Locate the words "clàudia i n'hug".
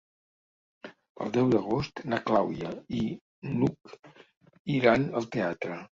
2.29-3.95